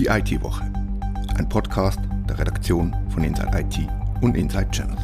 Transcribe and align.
Die 0.00 0.06
IT-Woche, 0.06 0.64
ein 1.36 1.46
Podcast 1.46 2.00
der 2.26 2.38
Redaktion 2.38 2.96
von 3.10 3.22
Inside 3.22 3.50
IT 3.52 3.86
und 4.22 4.34
Inside 4.34 4.70
Channels. 4.70 5.02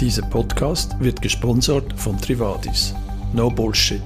Dieser 0.00 0.22
Podcast 0.22 0.98
wird 1.00 1.20
gesponsert 1.20 1.92
von 2.00 2.16
Trivadis. 2.16 2.94
No 3.34 3.50
Bullshit. 3.50 4.00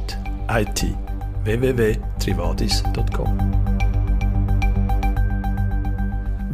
IT. 0.51 0.97
www.trivadis.com 1.45 3.39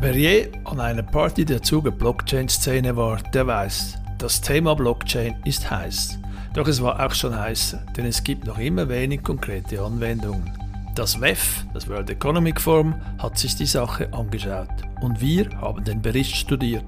Wer 0.01 0.15
je 0.15 0.53
an 0.65 0.81
einer 0.81 1.03
Party 1.03 1.47
der 1.47 1.63
Zuge 1.63 1.93
Blockchain-Szene 1.93 2.95
war, 2.95 3.23
der 3.33 3.47
weiß, 3.47 3.95
das 4.19 4.43
Thema 4.43 4.75
Blockchain 4.75 5.37
ist 5.47 5.71
heiß. 5.71 6.19
Doch 6.59 6.67
es 6.67 6.83
war 6.83 7.07
auch 7.07 7.15
schon 7.15 7.39
heißer, 7.39 7.79
denn 7.97 8.05
es 8.05 8.25
gibt 8.25 8.45
noch 8.45 8.59
immer 8.59 8.89
wenig 8.89 9.23
konkrete 9.23 9.81
Anwendungen. 9.81 10.51
Das 10.97 11.21
WEF, 11.21 11.65
das 11.73 11.87
World 11.87 12.11
Economic 12.11 12.61
Forum, 12.61 12.97
hat 13.19 13.39
sich 13.39 13.55
die 13.55 13.65
Sache 13.65 14.13
angeschaut 14.13 14.67
und 15.01 15.21
wir 15.21 15.49
haben 15.61 15.85
den 15.85 16.03
Bericht 16.03 16.35
studiert. 16.35 16.83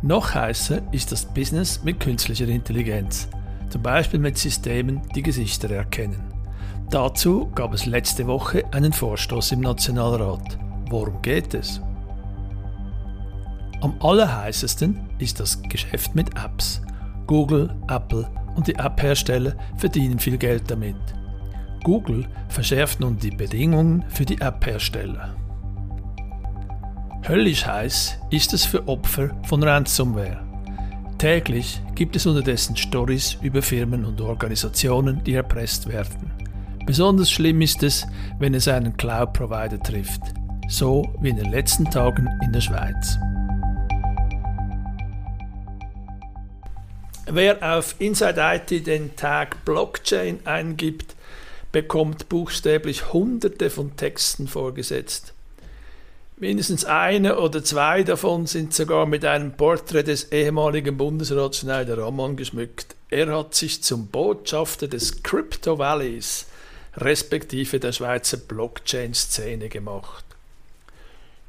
Noch 0.00 0.32
heißer 0.32 0.80
ist 0.90 1.12
das 1.12 1.26
Business 1.26 1.84
mit 1.84 2.00
künstlicher 2.00 2.48
Intelligenz, 2.48 3.28
zum 3.68 3.82
Beispiel 3.82 4.18
mit 4.18 4.38
Systemen, 4.38 5.02
die 5.14 5.22
Gesichter 5.22 5.70
erkennen. 5.70 6.32
Dazu 6.88 7.50
gab 7.54 7.74
es 7.74 7.84
letzte 7.84 8.26
Woche 8.26 8.64
einen 8.72 8.94
Vorstoß 8.94 9.52
im 9.52 9.60
Nationalrat. 9.60 10.58
Worum 10.88 11.20
geht 11.20 11.52
es? 11.52 11.82
Am 13.82 13.96
allerheißesten 14.00 14.98
ist 15.18 15.40
das 15.40 15.60
Geschäft 15.60 16.14
mit 16.14 16.30
Apps. 16.42 16.80
Google, 17.30 17.70
Apple 17.86 18.28
und 18.56 18.66
die 18.66 18.74
App-Hersteller 18.74 19.54
verdienen 19.76 20.18
viel 20.18 20.36
Geld 20.36 20.68
damit. 20.68 20.96
Google 21.84 22.26
verschärft 22.48 22.98
nun 22.98 23.18
die 23.18 23.30
Bedingungen 23.30 24.04
für 24.08 24.24
die 24.24 24.40
App-Hersteller. 24.40 25.36
Höllisch 27.28 27.64
heiß 27.64 28.18
ist 28.30 28.52
es 28.52 28.64
für 28.64 28.88
Opfer 28.88 29.30
von 29.44 29.62
Ransomware. 29.62 30.40
Täglich 31.18 31.80
gibt 31.94 32.16
es 32.16 32.26
unterdessen 32.26 32.76
Stories 32.76 33.38
über 33.42 33.62
Firmen 33.62 34.04
und 34.04 34.20
Organisationen, 34.20 35.22
die 35.22 35.34
erpresst 35.34 35.86
werden. 35.86 36.32
Besonders 36.84 37.30
schlimm 37.30 37.60
ist 37.60 37.84
es, 37.84 38.08
wenn 38.40 38.54
es 38.54 38.66
einen 38.66 38.96
Cloud-Provider 38.96 39.78
trifft, 39.78 40.22
so 40.66 41.04
wie 41.20 41.28
in 41.28 41.36
den 41.36 41.52
letzten 41.52 41.88
Tagen 41.92 42.28
in 42.42 42.52
der 42.52 42.60
Schweiz. 42.60 43.20
Wer 47.26 47.76
auf 47.76 47.94
Inside 47.98 48.40
IT 48.40 48.86
den 48.86 49.14
Tag 49.16 49.64
Blockchain 49.64 50.40
eingibt, 50.44 51.14
bekommt 51.72 52.28
buchstäblich 52.28 53.12
hunderte 53.12 53.70
von 53.70 53.96
Texten 53.96 54.48
vorgesetzt. 54.48 55.32
Mindestens 56.36 56.86
eine 56.86 57.38
oder 57.38 57.62
zwei 57.62 58.02
davon 58.02 58.46
sind 58.46 58.72
sogar 58.72 59.04
mit 59.04 59.24
einem 59.24 59.52
Porträt 59.52 60.04
des 60.04 60.32
ehemaligen 60.32 60.96
Bundesrats 60.96 61.58
Schneider 61.58 61.98
Rammann 61.98 62.36
geschmückt. 62.36 62.96
Er 63.10 63.28
hat 63.36 63.54
sich 63.54 63.82
zum 63.82 64.06
Botschafter 64.06 64.88
des 64.88 65.22
Crypto 65.22 65.78
Valleys 65.78 66.46
respektive 66.96 67.78
der 67.78 67.92
Schweizer 67.92 68.38
Blockchain-Szene 68.38 69.68
gemacht. 69.68 70.24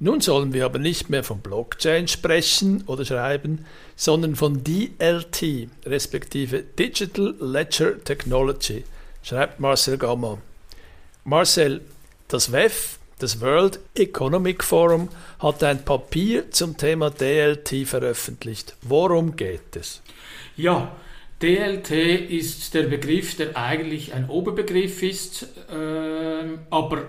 Nun 0.04 0.20
sollen 0.20 0.52
wir 0.52 0.66
aber 0.66 0.80
nicht 0.80 1.12
mehr 1.12 1.24
von 1.24 1.42
Blockchain 1.42 2.08
sprechen 2.08 2.84
oder 2.88 3.06
schreiben, 3.06 3.66
sondern 3.96 4.36
von 4.36 4.64
DLT, 4.64 5.70
respektive 5.86 6.64
Digital 6.64 7.36
Ledger 7.40 8.04
Technology, 8.04 8.84
schreibt 9.22 9.60
Marcel 9.60 10.00
Gamma. 10.00 10.40
Marcel, 11.24 11.82
das 12.30 12.52
WEF, 12.52 12.98
das 13.20 13.42
World 13.42 13.80
Economic 13.94 14.64
Forum, 14.64 15.10
hat 15.38 15.64
ein 15.64 15.86
Papier 15.86 16.50
zum 16.50 16.78
Thema 16.78 17.12
DLT 17.12 17.86
veröffentlicht. 17.86 18.76
Worum 18.82 19.36
geht 19.36 19.76
es? 19.76 20.02
Ja, 20.58 20.96
DLT 21.44 21.92
ist 21.92 22.74
der 22.74 22.84
Begriff, 22.84 23.36
der 23.38 23.56
eigentlich 23.56 24.16
ein 24.16 24.28
Oberbegriff 24.30 25.04
ist, 25.04 25.44
äh, 25.70 26.58
aber 26.72 27.08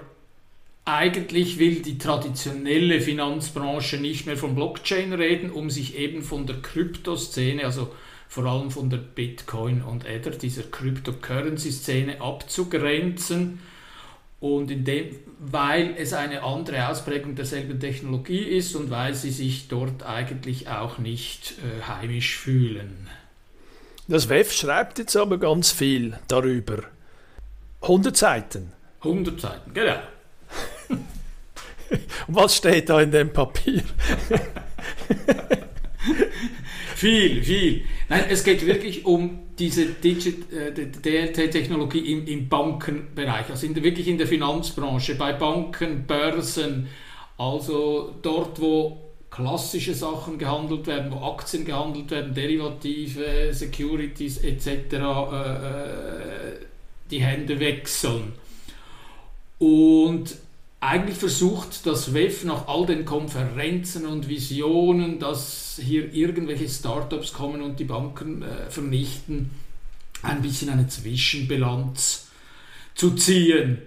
eigentlich 0.85 1.59
will 1.59 1.81
die 1.83 1.99
traditionelle 1.99 3.01
Finanzbranche 3.01 3.99
nicht 3.99 4.27
mehr 4.27 4.37
von 4.37 4.55
Blockchain 4.55 5.13
reden, 5.13 5.51
um 5.51 5.71
sich 5.71 5.97
eben 5.97 6.23
von 6.23 6.47
der 6.47 6.57
Kryptoszene, 6.57 7.65
also 7.65 7.93
vor 8.29 8.47
allem 8.47 8.71
von 8.71 8.91
der 8.91 8.97
Bitcoin 8.97 9.83
und 9.83 10.07
Ether, 10.07 10.31
dieser 10.31 10.63
Cryptocurrency-Szene 10.63 12.21
abzugrenzen. 12.21 13.61
Und 14.41 14.73
in 14.73 14.85
dem, 14.85 15.15
weil 15.39 15.95
es 15.97 16.15
eine 16.15 16.43
andere 16.43 16.89
Ausprägung 16.89 17.37
derselben 17.37 17.79
Technologie 17.79 18.43
ist 18.43 18.75
und 18.75 18.91
weil 18.91 19.15
sie 19.15 19.31
sich 19.31 19.69
dort 19.69 20.03
eigentlich 20.03 20.69
auch 20.69 20.99
nicht 20.99 21.55
äh, 21.59 21.83
heimisch 21.87 22.39
fühlen. 22.39 23.09
Das 24.09 24.29
WEF 24.29 24.53
schreibt 24.53 24.99
jetzt 24.99 25.15
aber 25.15 25.39
ganz 25.39 25.71
viel 25.71 26.19
darüber. 26.27 26.79
100 27.83 28.17
Seiten. 28.17 28.73
100 29.03 29.41
Seiten, 29.41 29.73
genau. 29.73 30.01
Was 32.29 32.57
steht 32.57 32.89
da 32.89 33.01
in 33.01 33.11
dem 33.11 33.33
Papier? 33.33 33.83
viel, 36.95 37.43
viel. 37.43 37.83
Nein, 38.09 38.27
es 38.29 38.45
geht 38.45 38.65
wirklich 38.67 39.05
um 39.05 39.41
diese 39.59 39.87
DLT-Technologie 39.87 42.13
im, 42.13 42.25
im, 42.27 42.49
Bankenbereich, 42.49 43.51
also 43.51 43.67
in 43.67 43.75
wirklich 43.77 44.09
in 44.09 44.17
der 44.19 44.27
Finanzbranche, 44.27 45.15
bei 45.15 45.33
Banken, 45.33 46.05
Börsen, 46.07 46.89
also 47.39 48.15
dort, 48.23 48.61
wo 48.61 48.99
klassische 49.31 49.95
Sachen 49.95 50.37
gehandelt 50.39 50.87
werden, 50.87 51.11
wo 51.11 51.25
Aktien 51.25 51.65
gehandelt 51.65 52.11
werden, 52.11 52.35
Derivative, 52.35 53.49
Securities 53.53 54.37
etc., 54.39 54.67
äh, 54.67 54.77
äh, 54.77 56.57
die 57.11 57.23
Hände 57.23 57.59
wechseln. 57.59 58.35
Und 59.59 60.37
eigentlich 60.83 61.17
versucht 61.17 61.87
das 61.87 62.13
WEF 62.13 62.43
nach 62.43 62.67
all 62.67 62.87
den 62.87 63.05
Konferenzen 63.05 64.05
und 64.05 64.29
Visionen, 64.29 65.21
dass 65.21 65.81
hier 65.81 66.13
irgendwelche 66.13 66.69
Startups 66.69 67.33
kommen 67.33 67.63
und 67.63 67.79
die 67.79 67.85
Banken 67.85 68.43
äh, 68.43 68.69
vernichten, 68.69 69.53
ein 70.23 70.43
bisschen 70.43 70.71
eine 70.71 70.89
Zwischenbilanz 70.89 72.27
zu 72.97 73.13
ziehen. 73.13 73.79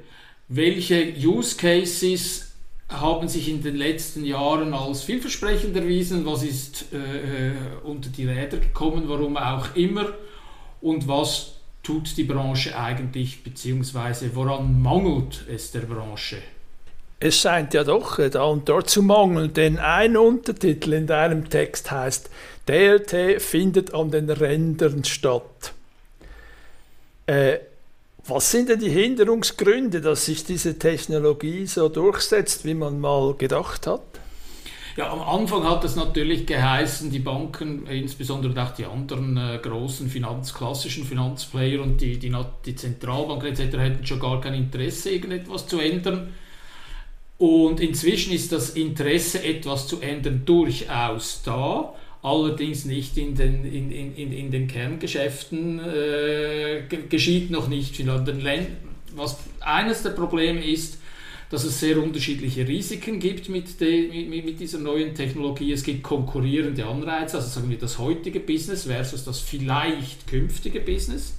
Welche 0.47 1.13
Use 1.21 1.57
Cases 1.57 2.53
haben 2.87 3.27
sich 3.27 3.49
in 3.49 3.61
den 3.61 3.75
letzten 3.75 4.23
Jahren 4.23 4.73
als 4.73 5.03
vielversprechend 5.03 5.75
erwiesen? 5.75 6.25
Was 6.25 6.43
ist 6.43 6.93
äh, 6.93 7.49
äh 7.49 7.53
unter 7.83 8.09
die 8.09 8.25
Räder 8.25 8.59
gekommen? 8.59 9.03
Warum 9.07 9.35
auch 9.35 9.75
immer? 9.75 10.13
Und 10.79 11.09
was 11.09 11.55
tut 11.83 12.15
die 12.15 12.23
Branche 12.23 12.77
eigentlich, 12.79 13.43
beziehungsweise 13.43 14.33
woran 14.33 14.81
mangelt 14.81 15.43
es 15.49 15.71
der 15.71 15.81
Branche? 15.81 16.37
Es 17.19 17.39
scheint 17.39 17.73
ja 17.73 17.83
doch 17.83 18.19
da 18.29 18.43
und 18.43 18.67
dort 18.67 18.89
zu 18.89 19.01
mangeln, 19.01 19.53
denn 19.53 19.79
ein 19.79 20.17
Untertitel 20.17 20.93
in 20.93 21.07
deinem 21.07 21.49
Text 21.49 21.89
heißt, 21.89 22.29
DLT 22.67 23.41
findet 23.41 23.93
an 23.93 24.11
den 24.11 24.29
Rändern 24.29 25.03
statt. 25.05 25.73
Äh, 27.25 27.59
was 28.27 28.51
sind 28.51 28.69
denn 28.69 28.79
die 28.79 28.89
Hinderungsgründe, 28.89 30.01
dass 30.01 30.25
sich 30.25 30.43
diese 30.43 30.79
Technologie 30.79 31.67
so 31.67 31.89
durchsetzt, 31.89 32.65
wie 32.65 32.73
man 32.73 32.99
mal 32.99 33.35
gedacht 33.35 33.87
hat? 33.87 34.01
Ja, 34.97 35.11
am 35.11 35.21
Anfang 35.21 35.63
hat 35.69 35.83
es 35.83 35.95
natürlich 35.95 36.47
geheißen, 36.47 37.11
die 37.11 37.19
Banken, 37.19 37.85
insbesondere 37.85 38.63
auch 38.63 38.71
die 38.71 38.85
anderen 38.85 39.35
äh, 39.35 39.59
großen 39.61 40.09
Finanz, 40.09 40.53
klassischen 40.53 41.03
Finanzplayer 41.03 41.81
und 41.81 41.99
die, 41.99 42.17
die, 42.17 42.33
die 42.65 42.75
Zentralbanken 42.75 43.49
etc. 43.49 43.77
hätten 43.77 44.05
schon 44.05 44.21
gar 44.21 44.39
kein 44.39 44.53
Interesse, 44.53 45.11
irgendetwas 45.11 45.67
zu 45.67 45.79
ändern. 45.79 46.33
Und 47.37 47.81
inzwischen 47.81 48.33
ist 48.33 48.51
das 48.51 48.71
Interesse, 48.71 49.43
etwas 49.43 49.87
zu 49.87 49.99
ändern, 49.99 50.43
durchaus 50.45 51.41
da, 51.43 51.93
allerdings 52.21 52.85
nicht 52.85 53.17
in 53.17 53.35
den, 53.35 53.65
in, 53.65 53.91
in, 53.91 54.31
in 54.31 54.51
den 54.51 54.67
Kerngeschäften, 54.67 55.79
äh, 55.79 56.83
geschieht 57.09 57.51
noch 57.51 57.67
nicht 57.67 57.95
viel 57.95 58.05
den 58.05 58.41
Ländern. 58.41 58.77
Was 59.15 59.37
eines 59.59 60.03
der 60.03 60.11
Probleme 60.11 60.65
ist, 60.65 60.97
dass 61.49 61.63
es 61.63 61.79
sehr 61.79 62.01
unterschiedliche 62.01 62.67
Risiken 62.67 63.19
gibt 63.19 63.49
mit, 63.49 63.79
de, 63.79 64.25
mit, 64.27 64.45
mit, 64.45 64.59
dieser 64.59 64.79
neuen 64.79 65.13
Technologie. 65.13 65.71
Es 65.71 65.83
gibt 65.83 66.03
konkurrierende 66.03 66.85
Anreize, 66.85 67.37
also 67.37 67.47
sagen 67.47 67.69
wir 67.69 67.77
das 67.77 67.99
heutige 67.99 68.39
Business 68.39 68.85
versus 68.85 69.23
das 69.23 69.39
vielleicht 69.39 70.27
künftige 70.27 70.79
Business. 70.79 71.37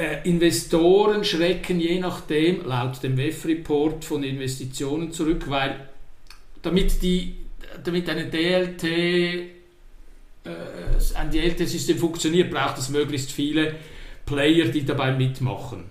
Äh, 0.00 0.26
Investoren 0.26 1.24
schrecken 1.24 1.78
je 1.78 2.00
nachdem, 2.00 2.64
laut 2.64 3.02
dem 3.02 3.18
WEF-Report, 3.18 4.02
von 4.02 4.24
Investitionen 4.24 5.12
zurück, 5.12 5.44
weil 5.48 5.88
damit, 6.62 7.02
die, 7.02 7.34
damit 7.84 8.08
eine 8.08 8.30
DLT, 8.30 8.84
äh, 8.84 9.50
ein 11.14 11.30
DLT-System 11.30 11.98
funktioniert, 11.98 12.50
braucht 12.50 12.78
es 12.78 12.88
möglichst 12.88 13.30
viele 13.30 13.74
Player, 14.24 14.68
die 14.68 14.86
dabei 14.86 15.12
mitmachen. 15.12 15.84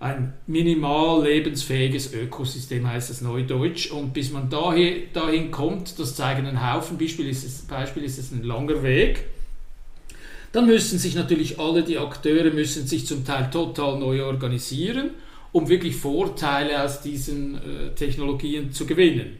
ein 0.00 0.34
minimal 0.46 1.24
lebensfähiges 1.24 2.12
Ökosystem, 2.12 2.86
heißt 2.86 3.08
es 3.08 3.22
neudeutsch. 3.22 3.90
Und 3.90 4.12
bis 4.12 4.30
man 4.30 4.50
dahin, 4.50 5.04
dahin 5.14 5.50
kommt, 5.50 5.98
das 5.98 6.14
zeigen 6.14 6.46
ein 6.46 6.70
Haufen 6.70 6.98
Beispiel 6.98 7.28
ist 7.28 7.66
Beispiel 7.66 8.04
ist 8.04 8.18
es 8.18 8.30
ein 8.30 8.44
langer 8.44 8.82
Weg. 8.82 9.24
Dann 10.52 10.66
müssen 10.66 10.98
sich 10.98 11.14
natürlich 11.14 11.58
alle 11.58 11.82
die 11.82 11.98
Akteure 11.98 12.50
müssen 12.50 12.86
sich 12.86 13.06
zum 13.06 13.24
Teil 13.24 13.50
total 13.50 13.98
neu 13.98 14.24
organisieren, 14.24 15.10
um 15.52 15.68
wirklich 15.68 15.96
Vorteile 15.96 16.82
aus 16.82 17.02
diesen 17.02 17.56
äh, 17.56 17.94
Technologien 17.94 18.72
zu 18.72 18.86
gewinnen. 18.86 19.38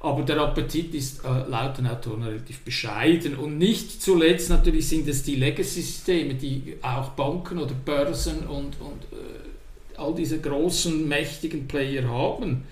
Aber 0.00 0.22
der 0.22 0.38
Appetit 0.38 0.94
ist 0.94 1.24
äh, 1.24 1.48
laut 1.48 1.78
den 1.78 1.88
Autoren 1.88 2.22
relativ 2.22 2.60
bescheiden. 2.60 3.36
Und 3.36 3.58
nicht 3.58 4.00
zuletzt 4.00 4.48
natürlich 4.48 4.88
sind 4.88 5.08
es 5.08 5.24
die 5.24 5.34
Legacy-Systeme, 5.34 6.34
die 6.34 6.76
auch 6.82 7.10
Banken 7.10 7.58
oder 7.58 7.74
Börsen 7.74 8.46
und, 8.46 8.80
und 8.80 9.02
äh, 9.10 9.96
all 9.96 10.14
diese 10.14 10.40
großen, 10.40 11.08
mächtigen 11.08 11.66
Player 11.66 12.08
haben. 12.08 12.62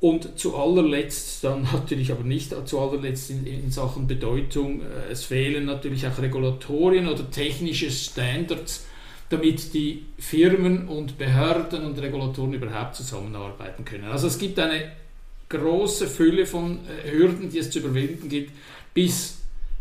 Und 0.00 0.38
zu 0.38 0.56
allerletzt 0.56 1.44
dann 1.44 1.62
natürlich, 1.72 2.10
aber 2.10 2.24
nicht 2.24 2.54
zu 2.66 2.80
allerletzt 2.80 3.30
in, 3.30 3.46
in 3.46 3.70
Sachen 3.70 4.06
Bedeutung, 4.06 4.80
äh, 4.80 5.12
es 5.12 5.24
fehlen 5.24 5.66
natürlich 5.66 6.06
auch 6.06 6.18
Regulatorien 6.18 7.06
oder 7.06 7.30
technische 7.30 7.90
Standards, 7.90 8.86
damit 9.28 9.74
die 9.74 10.06
Firmen 10.18 10.88
und 10.88 11.18
Behörden 11.18 11.84
und 11.84 12.00
Regulatoren 12.00 12.54
überhaupt 12.54 12.96
zusammenarbeiten 12.96 13.84
können. 13.84 14.04
Also 14.04 14.26
es 14.26 14.38
gibt 14.38 14.58
eine 14.58 14.90
große 15.50 16.06
Fülle 16.06 16.46
von 16.46 16.78
äh, 16.88 17.12
Hürden, 17.12 17.50
die 17.50 17.58
es 17.58 17.70
zu 17.70 17.80
überwinden 17.80 18.28
gibt, 18.28 18.52
bis 18.94 19.36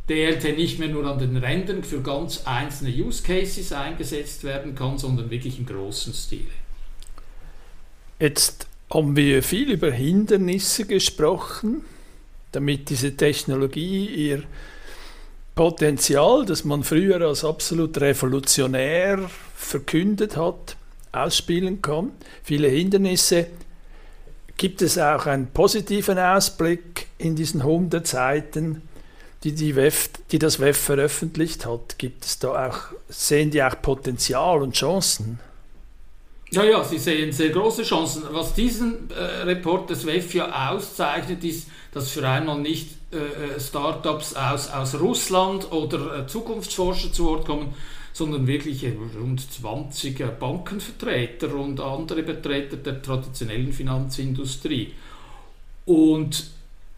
DLT 0.09 0.57
nicht 0.57 0.79
mehr 0.79 0.89
nur 0.89 1.05
an 1.05 1.19
den 1.19 1.37
Rändern 1.37 1.83
für 1.83 2.01
ganz 2.01 2.45
einzelne 2.45 2.89
Use 2.89 3.23
Cases 3.23 3.71
eingesetzt 3.71 4.43
werden 4.43 4.75
kann, 4.75 4.97
sondern 4.97 5.29
wirklich 5.29 5.59
im 5.59 5.65
großen 5.65 6.13
Stil. 6.13 6.47
Jetzt 8.19 8.68
haben 8.89 9.15
wir 9.15 9.43
viel 9.43 9.71
über 9.71 9.91
Hindernisse 9.91 10.85
gesprochen, 10.85 11.85
damit 12.51 12.89
diese 12.89 13.15
Technologie 13.15 14.05
ihr 14.05 14.43
Potenzial, 15.55 16.45
das 16.45 16.63
man 16.63 16.83
früher 16.83 17.21
als 17.21 17.43
absolut 17.43 17.99
revolutionär 17.99 19.29
verkündet 19.55 20.37
hat, 20.37 20.77
ausspielen 21.11 21.81
kann. 21.81 22.11
Viele 22.43 22.69
Hindernisse 22.69 23.47
Gibt 24.59 24.81
es 24.81 24.97
auch 24.97 25.25
einen 25.25 25.47
positiven 25.47 26.19
Ausblick 26.19 27.07
in 27.17 27.37
diesen 27.37 27.61
100 27.61 28.05
Seiten, 28.05 28.81
die, 29.45 29.53
die, 29.53 29.77
WEF, 29.77 30.09
die 30.33 30.37
das 30.37 30.59
WEF 30.59 30.77
veröffentlicht 30.77 31.65
hat? 31.65 31.97
Gibt 31.97 32.25
es 32.25 32.39
da 32.39 32.67
auch, 32.67 32.79
sehen 33.07 33.51
die 33.51 33.63
auch 33.63 33.81
Potenzial 33.81 34.61
und 34.61 34.75
Chancen? 34.75 35.39
Ja, 36.51 36.63
ja, 36.63 36.83
sie 36.83 36.97
sehen 36.97 37.31
sehr 37.31 37.49
große 37.49 37.83
Chancen. 37.83 38.23
Was 38.31 38.55
diesen 38.55 39.11
äh, 39.11 39.43
Report 39.43 39.89
des 39.89 40.05
WEF 40.05 40.33
ja 40.33 40.71
auszeichnet, 40.71 41.43
ist, 41.43 41.67
dass 41.91 42.09
für 42.09 42.27
einmal 42.27 42.59
nicht 42.59 42.89
äh, 43.11 43.17
äh 43.17 43.59
Startups 43.59 44.35
aus, 44.35 44.69
aus 44.69 44.99
Russland 44.99 45.71
oder 45.71 46.19
äh, 46.19 46.27
Zukunftsforscher 46.27 47.11
zu 47.13 47.25
Wort 47.25 47.45
kommen, 47.45 47.75
sondern 48.13 48.47
wirklich 48.47 48.83
rund 48.83 49.39
20 49.51 50.39
Bankenvertreter 50.39 51.53
und 51.53 51.79
andere 51.79 52.23
Vertreter 52.23 52.77
der 52.77 53.01
traditionellen 53.01 53.71
Finanzindustrie. 53.71 54.93
Und 55.85 56.49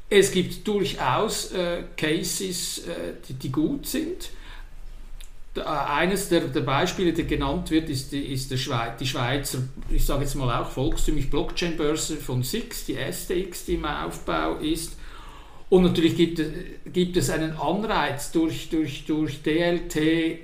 es 0.09 0.31
gibt 0.31 0.67
durchaus 0.67 1.51
äh, 1.51 1.83
Cases, 1.95 2.79
äh, 2.79 3.13
die, 3.27 3.33
die, 3.33 3.51
gut 3.51 3.85
sind. 3.85 4.29
Eines 5.53 6.29
der, 6.29 6.41
der, 6.41 6.61
Beispiele, 6.61 7.11
der 7.11 7.25
genannt 7.25 7.71
wird, 7.71 7.89
ist, 7.89 8.13
die, 8.13 8.25
ist 8.33 8.57
Schweiz, 8.57 8.97
die 8.99 9.05
Schweizer, 9.05 9.59
ich 9.89 10.05
sage 10.05 10.21
jetzt 10.21 10.35
mal 10.35 10.61
auch 10.61 10.69
volkstümlich 10.69 11.29
Blockchain-Börse 11.29 12.15
von 12.17 12.41
SIX, 12.41 12.85
die 12.85 12.95
STX, 12.95 13.65
die 13.65 13.73
im 13.73 13.83
Aufbau 13.83 14.55
ist. 14.55 14.97
Und 15.69 15.83
natürlich 15.83 16.15
gibt, 16.15 16.41
gibt 16.85 17.17
es 17.17 17.29
einen 17.29 17.57
Anreiz 17.57 18.31
durch, 18.31 18.69
durch, 18.69 19.05
durch 19.05 19.41
DLT 19.43 20.39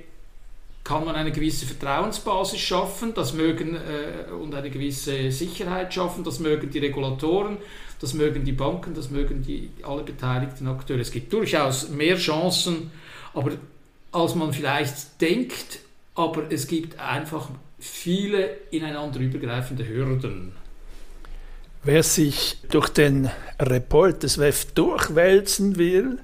kann 0.84 1.04
man 1.04 1.16
eine 1.16 1.32
gewisse 1.32 1.66
Vertrauensbasis 1.66 2.60
schaffen, 2.60 3.12
das 3.12 3.34
mögen 3.34 3.76
äh, 3.76 4.32
und 4.32 4.54
eine 4.54 4.70
gewisse 4.70 5.30
Sicherheit 5.30 5.92
schaffen, 5.92 6.24
das 6.24 6.40
mögen 6.40 6.70
die 6.70 6.78
Regulatoren, 6.78 7.58
das 8.00 8.14
mögen 8.14 8.44
die 8.44 8.52
Banken, 8.52 8.94
das 8.94 9.10
mögen 9.10 9.42
die 9.42 9.70
alle 9.82 10.02
beteiligten 10.02 10.66
Akteure. 10.66 11.00
Es 11.00 11.10
gibt 11.10 11.30
durchaus 11.30 11.90
mehr 11.90 12.16
Chancen, 12.16 12.90
aber 13.34 13.52
als 14.12 14.34
man 14.34 14.52
vielleicht 14.52 15.20
denkt, 15.20 15.80
aber 16.14 16.50
es 16.50 16.66
gibt 16.66 16.98
einfach 16.98 17.50
viele 17.78 18.56
ineinander 18.70 19.20
übergreifende 19.20 19.86
Hürden. 19.86 20.52
Wer 21.84 22.02
sich 22.02 22.58
durch 22.70 22.88
den 22.88 23.30
Report 23.60 24.22
des 24.22 24.38
WEF 24.38 24.72
durchwälzen 24.72 25.76
will, 25.76 26.18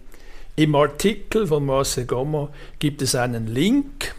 im 0.57 0.75
Artikel 0.75 1.47
von 1.47 1.65
Marcel 1.67 2.07
Gommer 2.07 2.51
gibt 2.79 3.03
es 3.03 3.15
einen 3.15 3.47
Link 3.47 4.15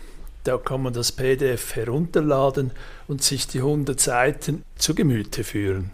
da 0.46 0.58
kann 0.60 0.84
man 0.84 0.94
das 0.94 1.12
PDF 1.12 1.76
herunterladen 1.76 2.70
und 3.08 3.24
sich 3.24 3.48
die 3.48 3.60
100 3.60 4.00
Seiten 4.00 4.64
zu 4.76 4.94
Gemüte 4.94 5.44
führen. 5.44 5.90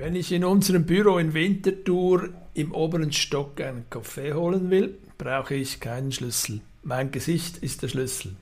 Wenn 0.00 0.16
ich 0.16 0.32
in 0.32 0.46
unserem 0.46 0.86
Büro 0.86 1.18
in 1.18 1.34
Winterthur 1.34 2.30
im 2.54 2.72
oberen 2.72 3.12
Stock 3.12 3.60
einen 3.60 3.84
Kaffee 3.90 4.32
holen 4.32 4.70
will, 4.70 4.96
brauche 5.18 5.54
ich 5.54 5.78
keinen 5.78 6.10
Schlüssel. 6.10 6.62
Mein 6.82 7.12
Gesicht 7.12 7.58
ist 7.58 7.82
der 7.82 7.88
Schlüssel. 7.88 8.34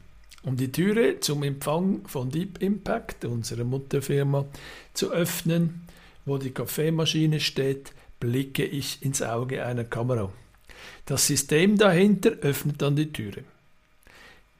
Um 0.45 0.57
die 0.57 0.71
Türe 0.71 1.19
zum 1.19 1.43
Empfang 1.43 2.07
von 2.07 2.31
Deep 2.31 2.63
Impact, 2.63 3.25
unserer 3.25 3.65
Mutterfirma, 3.65 4.47
zu 4.95 5.11
öffnen, 5.11 5.83
wo 6.27 6.39
die 6.39 6.53
Kaffeemaschine 6.53 7.41
steht, 7.41 7.91
blicke 8.21 8.65
ich 8.65 9.03
ins 9.03 9.21
Auge 9.21 9.67
einer 9.67 9.83
Kamera. 9.83 10.33
Das 11.07 11.27
System 11.27 11.77
dahinter 11.77 12.31
öffnet 12.41 12.81
dann 12.81 12.95
die 12.95 13.13
Türe. 13.13 13.43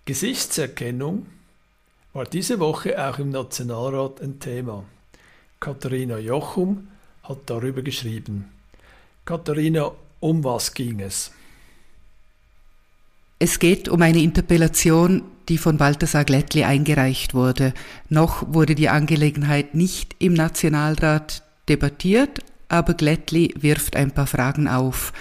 Gesichtserkennung 0.05 1.27
war 2.13 2.25
diese 2.25 2.59
Woche 2.59 3.09
auch 3.09 3.21
im 3.21 3.31
Nationalrat 3.31 4.21
ein 4.21 4.41
Thema. 4.41 4.85
Katharina 5.61 6.19
Jochum 6.19 6.89
hat 7.25 7.39
darüber 7.47 7.83
geschrieben. 7.83 8.47
Katharina, 9.25 9.91
um 10.21 10.45
was 10.45 10.73
ging 10.73 11.01
es? 11.01 11.33
Es 13.41 13.59
geht 13.59 13.89
um 13.89 14.03
eine 14.03 14.21
Interpellation, 14.21 15.23
die 15.49 15.59
von 15.59 15.77
Balthasar 15.77 16.25
Glättli 16.25 16.65
eingereicht 16.65 17.35
wurde. 17.35 17.75
Noch 18.09 18.53
wurde 18.53 18.75
die 18.75 18.89
Angelegenheit 18.89 19.75
nicht 19.75 20.17
im 20.19 20.35
Nationalrat 20.35 21.43
debattiert, 21.69 22.41
aber 22.69 22.95
Glättli 22.95 23.55
wirft 23.59 23.97
ein 23.97 24.11
paar 24.11 24.27
Fragen 24.27 24.69
auf. 24.69 25.13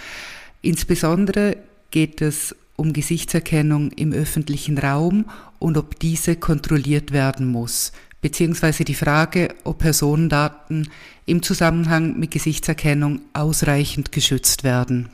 Insbesondere 0.62 1.58
geht 1.92 2.22
es 2.22 2.56
um 2.76 2.94
Gesichtserkennung 2.94 3.92
im 3.92 4.14
öffentlichen 4.14 4.78
Raum 4.78 5.26
und 5.60 5.78
ob 5.78 6.00
diese 6.00 6.36
kontrolliert 6.36 7.12
werden 7.12 7.48
muss, 7.48 7.92
beziehungsweise 8.22 8.84
die 8.84 8.96
Frage, 8.96 9.50
ob 9.64 9.80
Personendaten 9.80 10.90
im 11.26 11.44
Zusammenhang 11.44 12.18
mit 12.18 12.32
Gesichtserkennung 12.32 13.22
ausreichend 13.34 14.12
geschützt 14.12 14.64
werden. 14.64 15.10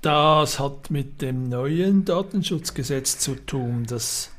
Das 0.00 0.58
hat 0.58 0.90
mit 0.90 1.22
dem 1.22 1.48
neuen 1.48 2.04
Datenschutzgesetz 2.04 3.18
zu 3.18 3.34
tun, 3.34 3.84
das 3.88 4.30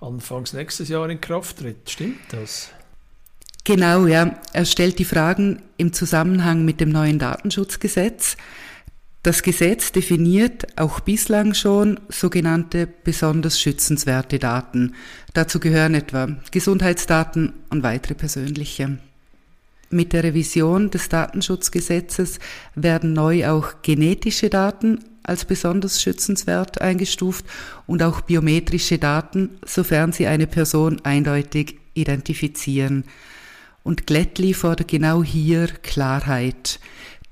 anfangs 0.00 0.52
nächstes 0.52 0.88
Jahr 0.88 1.08
in 1.10 1.20
Kraft 1.20 1.58
tritt. 1.58 1.90
Stimmt 1.90 2.18
das? 2.30 2.70
Genau, 3.64 4.06
ja. 4.06 4.40
Er 4.52 4.64
stellt 4.64 4.98
die 4.98 5.04
Fragen 5.04 5.62
im 5.76 5.92
Zusammenhang 5.92 6.64
mit 6.64 6.80
dem 6.80 6.90
neuen 6.90 7.18
Datenschutzgesetz. 7.18 8.36
Das 9.22 9.42
Gesetz 9.42 9.92
definiert 9.92 10.66
auch 10.80 11.00
bislang 11.00 11.52
schon 11.52 12.00
sogenannte 12.08 12.86
besonders 12.86 13.60
schützenswerte 13.60 14.38
Daten. 14.38 14.94
Dazu 15.34 15.60
gehören 15.60 15.94
etwa 15.94 16.28
Gesundheitsdaten 16.50 17.52
und 17.68 17.82
weitere 17.82 18.14
persönliche. 18.14 18.98
Mit 19.90 20.14
der 20.14 20.24
Revision 20.24 20.90
des 20.90 21.10
Datenschutzgesetzes 21.10 22.38
werden 22.74 23.12
neu 23.12 23.46
auch 23.48 23.82
genetische 23.82 24.48
Daten 24.48 25.00
als 25.22 25.44
besonders 25.44 26.00
schützenswert 26.00 26.80
eingestuft 26.80 27.44
und 27.86 28.02
auch 28.02 28.22
biometrische 28.22 28.98
Daten, 28.98 29.50
sofern 29.66 30.12
sie 30.12 30.28
eine 30.28 30.46
Person 30.46 31.00
eindeutig 31.04 31.78
identifizieren. 31.92 33.04
Und 33.82 34.06
Glättli 34.06 34.54
fordert 34.54 34.88
genau 34.88 35.22
hier 35.22 35.66
Klarheit, 35.82 36.80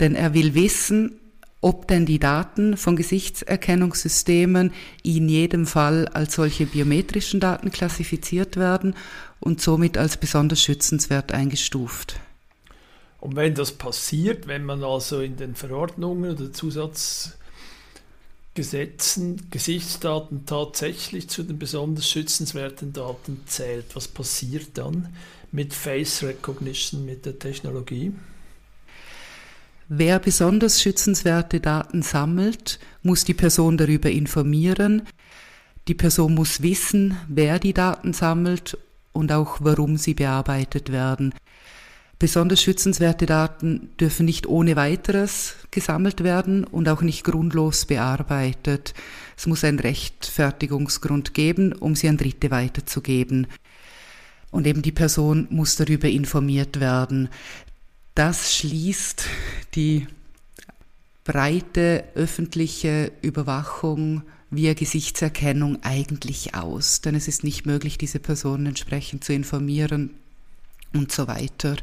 denn 0.00 0.14
er 0.14 0.34
will 0.34 0.54
wissen, 0.54 1.18
ob 1.60 1.88
denn 1.88 2.06
die 2.06 2.18
Daten 2.18 2.76
von 2.76 2.96
Gesichtserkennungssystemen 2.96 4.72
in 5.02 5.28
jedem 5.28 5.66
Fall 5.66 6.08
als 6.08 6.34
solche 6.34 6.66
biometrischen 6.66 7.40
Daten 7.40 7.70
klassifiziert 7.70 8.56
werden 8.56 8.94
und 9.40 9.60
somit 9.60 9.98
als 9.98 10.16
besonders 10.16 10.62
schützenswert 10.62 11.32
eingestuft. 11.32 12.20
Und 13.20 13.34
wenn 13.34 13.54
das 13.54 13.72
passiert, 13.72 14.46
wenn 14.46 14.64
man 14.64 14.84
also 14.84 15.20
in 15.20 15.36
den 15.36 15.56
Verordnungen 15.56 16.30
oder 16.30 16.52
Zusatzgesetzen 16.52 17.38
Gesetzen 18.58 19.46
Gesichtsdaten 19.52 20.44
tatsächlich 20.44 21.28
zu 21.28 21.44
den 21.44 21.60
besonders 21.60 22.10
schützenswerten 22.10 22.92
Daten 22.92 23.42
zählt. 23.46 23.94
Was 23.94 24.08
passiert 24.08 24.70
dann 24.74 25.14
mit 25.52 25.72
Face 25.72 26.24
Recognition, 26.24 27.04
mit 27.04 27.24
der 27.24 27.38
Technologie? 27.38 28.10
Wer 29.90 30.18
besonders 30.18 30.82
schützenswerte 30.82 31.60
Daten 31.60 32.02
sammelt, 32.02 32.78
muss 33.02 33.24
die 33.24 33.32
Person 33.32 33.78
darüber 33.78 34.10
informieren. 34.10 35.02
Die 35.88 35.94
Person 35.94 36.34
muss 36.34 36.60
wissen, 36.60 37.16
wer 37.26 37.58
die 37.58 37.72
Daten 37.72 38.12
sammelt 38.12 38.76
und 39.12 39.32
auch 39.32 39.60
warum 39.62 39.96
sie 39.96 40.12
bearbeitet 40.12 40.92
werden. 40.92 41.32
Besonders 42.18 42.60
schützenswerte 42.60 43.24
Daten 43.24 43.88
dürfen 43.98 44.26
nicht 44.26 44.46
ohne 44.46 44.76
weiteres 44.76 45.54
gesammelt 45.70 46.22
werden 46.22 46.64
und 46.64 46.86
auch 46.90 47.00
nicht 47.00 47.24
grundlos 47.24 47.86
bearbeitet. 47.86 48.92
Es 49.38 49.46
muss 49.46 49.64
einen 49.64 49.78
Rechtfertigungsgrund 49.78 51.32
geben, 51.32 51.72
um 51.72 51.94
sie 51.94 52.08
an 52.08 52.18
Dritte 52.18 52.50
weiterzugeben. 52.50 53.46
Und 54.50 54.66
eben 54.66 54.82
die 54.82 54.92
Person 54.92 55.46
muss 55.50 55.76
darüber 55.76 56.08
informiert 56.08 56.80
werden. 56.80 57.30
Das 58.18 58.52
schließt 58.52 59.26
die 59.76 60.08
breite 61.22 62.02
öffentliche 62.16 63.12
Überwachung 63.22 64.22
via 64.50 64.74
Gesichtserkennung 64.74 65.78
eigentlich 65.84 66.56
aus, 66.56 67.00
denn 67.00 67.14
es 67.14 67.28
ist 67.28 67.44
nicht 67.44 67.64
möglich, 67.64 67.96
diese 67.96 68.18
Person 68.18 68.66
entsprechend 68.66 69.22
zu 69.22 69.32
informieren 69.32 70.16
und 70.92 71.12
so 71.12 71.28
weiter. 71.28 71.76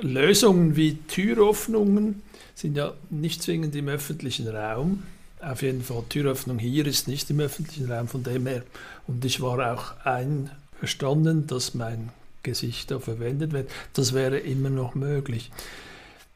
Lösungen 0.00 0.74
wie 0.74 0.94
Türöffnungen 1.06 2.20
sind 2.56 2.76
ja 2.76 2.92
nicht 3.08 3.44
zwingend 3.44 3.76
im 3.76 3.86
öffentlichen 3.86 4.48
Raum. 4.48 5.04
Auf 5.40 5.62
jeden 5.62 5.84
Fall, 5.84 6.02
Türöffnung 6.08 6.58
hier 6.58 6.84
ist 6.84 7.06
nicht 7.06 7.30
im 7.30 7.38
öffentlichen 7.38 7.92
Raum, 7.92 8.08
von 8.08 8.24
dem 8.24 8.48
her. 8.48 8.64
Und 9.06 9.24
ich 9.24 9.40
war 9.40 9.72
auch 9.72 10.04
einverstanden, 10.04 11.46
dass 11.46 11.74
mein 11.74 12.08
Gesicht 12.42 12.90
da 12.90 12.98
verwendet 12.98 13.52
wird. 13.52 13.70
Das 13.94 14.12
wäre 14.12 14.38
immer 14.38 14.70
noch 14.70 14.94
möglich. 14.94 15.50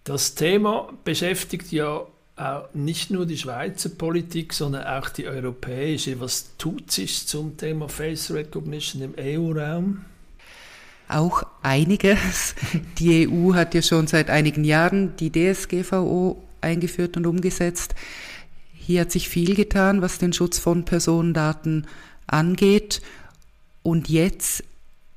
Das 0.05 0.35
Thema 0.35 0.93
beschäftigt 1.05 1.73
ja 1.73 2.07
nicht 2.75 3.11
nur 3.11 3.25
die 3.25 3.39
Schweizer 3.39 3.89
Politik, 3.89 4.53
sondern 4.53 4.87
auch 4.87 5.09
die 5.09 5.27
europäische. 5.27 6.21
Was 6.21 6.51
tut 6.59 6.91
sich 6.91 7.27
zum 7.27 7.57
Thema 7.57 7.89
Face 7.89 8.31
Recognition 8.31 9.03
im 9.03 9.15
EU-Raum? 9.19 10.05
Auch 11.09 11.45
einiges. 11.63 12.55
Die 12.99 13.27
EU 13.27 13.55
hat 13.55 13.73
ja 13.75 13.81
schon 13.81 14.07
seit 14.07 14.29
einigen 14.29 14.65
Jahren 14.65 15.17
die 15.17 15.33
DSGVO 15.33 16.43
eingeführt 16.61 17.17
und 17.17 17.27
umgesetzt. 17.27 17.95
Hier 18.75 19.01
hat 19.01 19.13
sich 19.13 19.29
viel 19.31 19.55
getan, 19.55 20.03
was 20.03 20.19
den 20.19 20.35
Schutz 20.35 20.59
von 20.59 20.85
Personendaten 20.85 21.87
angeht. 22.27 23.01
Und 23.83 24.11
jetzt 24.11 24.63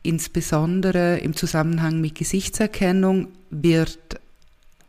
insbesondere 0.03 1.17
im 1.17 1.35
Zusammenhang 1.35 2.01
mit 2.01 2.15
Gesichtserkennung 2.15 3.29
wird 3.49 4.19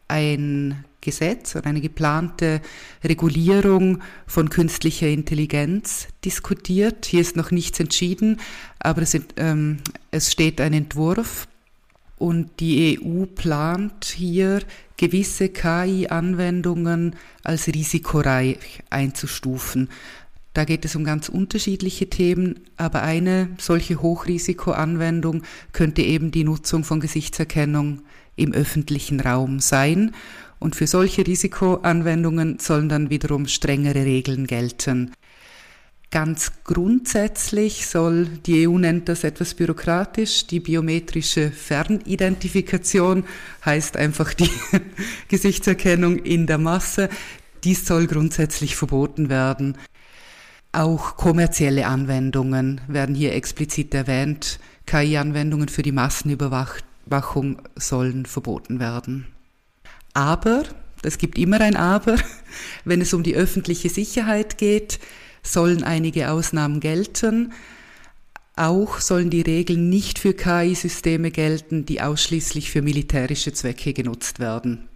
ein 0.08 0.84
Gesetz 1.00 1.56
oder 1.56 1.66
eine 1.66 1.80
geplante 1.80 2.60
Regulierung 3.02 4.02
von 4.26 4.50
künstlicher 4.50 5.08
Intelligenz 5.08 6.08
diskutiert. 6.24 7.06
Hier 7.06 7.22
ist 7.22 7.36
noch 7.36 7.50
nichts 7.50 7.80
entschieden, 7.80 8.38
aber 8.78 9.02
es, 9.02 9.18
ähm, 9.36 9.78
es 10.10 10.30
steht 10.30 10.60
ein 10.60 10.74
Entwurf 10.74 11.48
und 12.18 12.60
die 12.60 13.00
EU 13.00 13.24
plant 13.24 14.04
hier 14.04 14.60
gewisse 14.98 15.48
KI-Anwendungen 15.48 17.16
als 17.42 17.68
risikoreich 17.68 18.82
einzustufen. 18.90 19.88
Da 20.52 20.64
geht 20.64 20.84
es 20.84 20.96
um 20.96 21.04
ganz 21.04 21.28
unterschiedliche 21.28 22.10
Themen, 22.10 22.60
aber 22.76 23.02
eine 23.02 23.50
solche 23.58 24.02
Hochrisikoanwendung 24.02 25.42
könnte 25.72 26.02
eben 26.02 26.32
die 26.32 26.44
Nutzung 26.44 26.82
von 26.82 26.98
Gesichtserkennung 26.98 28.02
im 28.34 28.52
öffentlichen 28.52 29.20
Raum 29.20 29.60
sein. 29.60 30.12
Und 30.58 30.76
für 30.76 30.86
solche 30.86 31.26
Risikoanwendungen 31.26 32.58
sollen 32.58 32.88
dann 32.88 33.10
wiederum 33.10 33.46
strengere 33.46 34.04
Regeln 34.04 34.46
gelten. 34.46 35.12
Ganz 36.10 36.50
grundsätzlich 36.64 37.86
soll, 37.86 38.26
die 38.26 38.66
EU 38.66 38.78
nennt 38.78 39.08
das 39.08 39.22
etwas 39.22 39.54
bürokratisch, 39.54 40.44
die 40.48 40.58
biometrische 40.58 41.52
Fernidentifikation 41.52 43.22
heißt 43.64 43.96
einfach 43.96 44.34
die 44.34 44.50
Gesichtserkennung 45.28 46.18
in 46.18 46.48
der 46.48 46.58
Masse. 46.58 47.08
Dies 47.62 47.86
soll 47.86 48.08
grundsätzlich 48.08 48.74
verboten 48.74 49.28
werden. 49.28 49.76
Auch 50.72 51.16
kommerzielle 51.16 51.86
Anwendungen 51.86 52.80
werden 52.86 53.14
hier 53.14 53.34
explizit 53.34 53.92
erwähnt. 53.92 54.60
KI-Anwendungen 54.86 55.68
für 55.68 55.82
die 55.82 55.92
Massenüberwachung 55.92 57.62
sollen 57.74 58.24
verboten 58.24 58.78
werden. 58.78 59.26
Aber, 60.14 60.62
es 61.02 61.18
gibt 61.18 61.38
immer 61.38 61.60
ein 61.60 61.74
Aber, 61.74 62.16
wenn 62.84 63.00
es 63.00 63.12
um 63.12 63.24
die 63.24 63.34
öffentliche 63.34 63.88
Sicherheit 63.88 64.58
geht, 64.58 65.00
sollen 65.42 65.82
einige 65.82 66.30
Ausnahmen 66.30 66.78
gelten. 66.78 67.52
Auch 68.54 69.00
sollen 69.00 69.30
die 69.30 69.40
Regeln 69.40 69.88
nicht 69.88 70.18
für 70.20 70.34
KI-Systeme 70.34 71.32
gelten, 71.32 71.84
die 71.84 72.00
ausschließlich 72.00 72.70
für 72.70 72.82
militärische 72.82 73.52
Zwecke 73.52 73.92
genutzt 73.92 74.38
werden. 74.38 74.89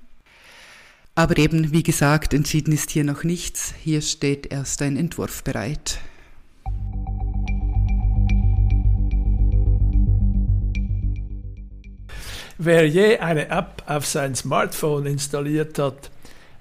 Aber 1.16 1.38
eben, 1.38 1.70
wie 1.72 1.84
gesagt, 1.84 2.34
entschieden 2.34 2.72
ist 2.72 2.90
hier 2.90 3.04
noch 3.04 3.22
nichts. 3.22 3.72
Hier 3.82 4.02
steht 4.02 4.52
erst 4.52 4.82
ein 4.82 4.96
Entwurf 4.96 5.44
bereit. 5.44 6.00
Wer 12.58 12.88
je 12.88 13.18
eine 13.18 13.48
App 13.48 13.82
auf 13.86 14.06
sein 14.06 14.34
Smartphone 14.34 15.06
installiert 15.06 15.78
hat, 15.78 16.10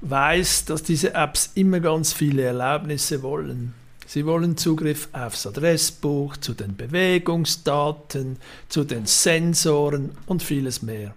weiß, 0.02 0.66
dass 0.66 0.84
diese 0.84 1.14
Apps 1.14 1.52
immer 1.56 1.80
ganz 1.80 2.14
viele 2.14 2.44
Erlaubnisse 2.44 3.24
wollen. 3.24 3.74
Sie 4.06 4.26
wollen 4.26 4.58
Zugriff 4.58 5.08
aufs 5.14 5.48
Adressbuch, 5.48 6.38
zu 6.38 6.54
den 6.54 6.76
Bewegungsdaten, 6.76 8.38
zu 8.70 8.84
den 8.84 9.06
Sensoren 9.08 10.12
und 10.28 10.44
vieles 10.44 10.82
mehr. 10.82 11.16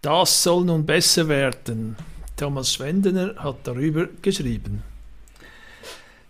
Das 0.00 0.42
soll 0.42 0.64
nun 0.64 0.86
besser 0.86 1.28
werden. 1.28 1.96
Thomas 2.36 2.72
Schwendener 2.72 3.34
hat 3.36 3.56
darüber 3.64 4.08
geschrieben. 4.22 4.82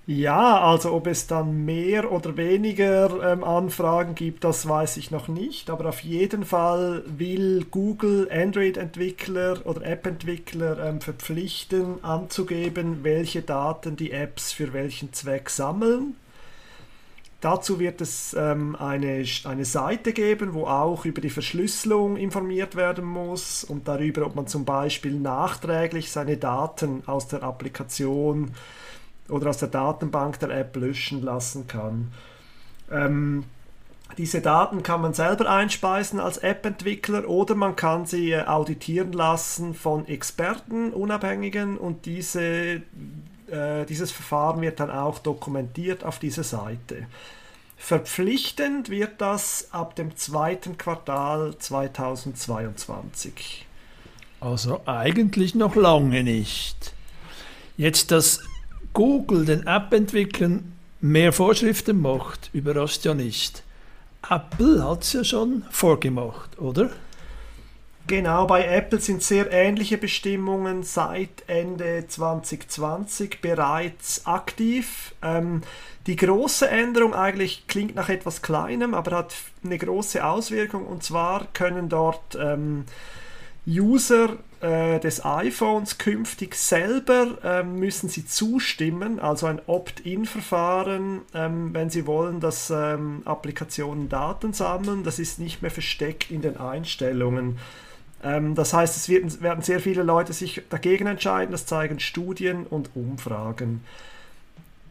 Ja, 0.07 0.61
also 0.61 0.93
ob 0.93 1.07
es 1.07 1.27
dann 1.27 1.65
mehr 1.65 2.13
oder 2.13 2.37
weniger 2.37 3.33
ähm, 3.33 3.43
Anfragen 3.43 4.15
gibt, 4.15 4.45
das 4.45 4.69
weiß 4.69 4.99
ich 4.99 5.11
noch 5.11 5.29
nicht. 5.29 5.71
Aber 5.71 5.89
auf 5.89 6.01
jeden 6.01 6.45
Fall 6.45 7.03
will 7.07 7.65
Google 7.71 8.29
Android-Entwickler 8.31 9.65
oder 9.65 9.83
App-Entwickler 9.87 10.79
ähm, 10.85 11.01
verpflichten, 11.01 12.05
anzugeben, 12.05 12.99
welche 13.03 13.41
Daten 13.41 13.97
die 13.97 14.11
Apps 14.11 14.53
für 14.53 14.75
welchen 14.75 15.15
Zweck 15.15 15.49
sammeln. 15.49 16.17
Dazu 17.45 17.79
wird 17.79 18.01
es 18.01 18.35
ähm, 18.39 18.75
eine, 18.75 19.23
eine 19.45 19.65
Seite 19.67 20.15
geben, 20.15 20.55
wo 20.55 20.65
auch 20.65 21.05
über 21.05 21.21
die 21.21 21.29
Verschlüsselung 21.29 22.17
informiert 22.17 22.75
werden 22.75 23.05
muss 23.05 23.65
und 23.65 23.87
darüber, 23.87 24.25
ob 24.25 24.35
man 24.35 24.47
zum 24.47 24.65
Beispiel 24.65 25.13
nachträglich 25.21 26.11
seine 26.11 26.39
Daten 26.39 27.03
aus 27.05 27.29
der 27.29 27.43
Applikation 27.43 28.53
oder 29.29 29.51
aus 29.51 29.59
der 29.59 29.69
Datenbank 29.69 30.39
der 30.39 30.59
App 30.59 30.75
löschen 30.77 31.21
lassen 31.21 31.67
kann. 31.67 32.13
Ähm, 32.91 33.45
diese 34.17 34.41
Daten 34.41 34.83
kann 34.83 35.03
man 35.03 35.13
selber 35.13 35.51
einspeisen 35.51 36.21
als 36.21 36.39
App-Entwickler 36.39 37.29
oder 37.29 37.55
man 37.55 37.77
kann 37.77 38.07
sie 38.07 38.31
äh, 38.31 38.47
auditieren 38.47 39.13
lassen 39.13 39.75
von 39.75 40.09
Experten, 40.09 40.95
Unabhängigen 40.95 41.77
und 41.77 42.07
diese 42.07 42.81
äh, 43.55 43.87
dieses 43.87 44.11
Verfahren 44.11 44.61
wird 44.61 44.81
dann 44.81 44.91
auch 44.91 45.19
dokumentiert 45.19 46.05
auf 46.05 46.19
dieser 46.19 46.45
Seite. 46.45 47.07
Verpflichtend 47.77 48.89
wird 48.89 49.21
das 49.21 49.69
ab 49.71 49.95
dem 49.97 50.17
zweiten 50.17 50.79
Quartal 50.79 51.55
2022. 51.59 53.67
Also 54.41 54.81
eigentlich 54.87 55.55
noch 55.55 55.77
lange 55.77 56.25
nicht. 56.25 56.95
Jetzt, 57.77 58.11
dass 58.11 58.41
Google 58.93 59.45
den 59.45 59.67
App-Entwicklern 59.67 60.73
mehr 61.01 61.33
Vorschriften 61.33 62.01
macht, 62.01 62.51
überrascht 62.53 63.05
ja 63.05 63.15
nicht. 63.15 63.63
Apple 64.31 64.83
hat 64.83 65.03
es 65.03 65.13
ja 65.13 65.25
schon 65.25 65.65
vorgemacht, 65.71 66.59
oder? 66.59 66.91
Genau, 68.07 68.47
bei 68.47 68.67
Apple 68.67 69.01
sind 69.01 69.23
sehr 69.23 69.51
ähnliche 69.51 69.97
Bestimmungen 69.97 70.83
seit 70.83 71.45
Ende 71.47 72.07
2020 72.07 73.41
bereits 73.41 74.27
aktiv. 74.27 75.15
Ähm, 75.23 75.63
die 76.07 76.17
große 76.17 76.69
Änderung 76.69 77.15
eigentlich 77.15 77.67
klingt 77.67 77.95
nach 77.95 78.11
etwas 78.11 78.43
Kleinem, 78.43 78.93
aber 78.93 79.17
hat 79.17 79.35
eine 79.65 79.79
große 79.79 80.23
Auswirkung. 80.23 80.87
Und 80.87 81.03
zwar 81.03 81.47
können 81.55 81.89
dort 81.89 82.37
ähm, 82.39 82.85
User 83.67 84.37
äh, 84.61 85.01
des 85.01 85.25
iPhones 85.25 85.97
künftig 85.97 86.57
selber 86.57 87.39
ähm, 87.43 87.79
müssen 87.79 88.11
Sie 88.11 88.27
zustimmen, 88.27 89.19
also 89.19 89.47
ein 89.47 89.63
Opt-in-Verfahren, 89.67 91.23
ähm, 91.33 91.73
wenn 91.73 91.89
Sie 91.89 92.07
wollen, 92.07 92.41
dass 92.41 92.69
ähm, 92.69 93.23
Applikationen 93.25 94.11
Daten 94.11 94.53
sammeln. 94.53 95.05
Das 95.05 95.19
ist 95.19 95.39
nicht 95.39 95.63
mehr 95.63 95.71
versteckt 95.71 96.31
in 96.31 96.43
den 96.43 96.59
Einstellungen. 96.59 97.59
Ähm, 98.25 98.55
das 98.55 98.73
heißt, 98.73 98.97
es 98.97 99.09
werden, 99.09 99.43
werden 99.43 99.63
sehr 99.63 99.81
viele 99.81 100.03
Leute 100.03 100.33
sich 100.33 100.63
dagegen 100.71 101.07
entscheiden, 101.07 101.53
das 101.53 101.67
zeigen 101.67 102.01
Studien 102.01 102.67
und 102.67 102.91
Umfragen 102.97 103.83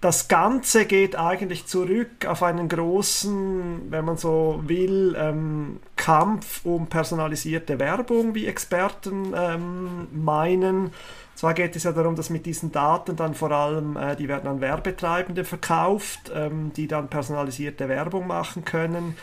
das 0.04 0.28
Ganze 0.28 0.86
geht 0.86 1.16
eigentlich 1.16 1.66
zurück 1.66 2.26
auf 2.28 2.44
einen 2.44 2.68
großen, 2.68 3.90
wenn 3.90 4.04
man 4.04 4.18
so 4.18 4.62
will, 4.66 5.16
ähm, 5.18 5.80
Kampf 5.96 6.66
um 6.66 6.88
personalisierte 6.88 7.80
Werbung, 7.80 8.36
wie 8.36 8.46
Experten 8.46 9.34
ähm, 9.34 10.08
meinen. 10.12 10.92
Zwar 11.36 11.54
geht 11.54 11.78
es 11.78 11.84
ja 11.84 11.94
darum, 11.94 12.18
dass 12.18 12.30
mit 12.30 12.46
diesen 12.46 12.74
Daten 12.74 13.16
dann 13.16 13.34
vor 13.34 13.52
allem, 13.52 13.96
äh, 13.96 14.18
die 14.18 14.28
werden 14.28 14.50
an 14.50 14.60
Werbetreibende 14.60 15.46
verkauft, 15.46 16.30
ähm, 16.36 16.74
die 16.76 16.90
dann 16.90 17.08
personalisierte 17.08 17.88
Werbung 17.88 18.28
machen 18.28 18.66
können. 18.66 19.16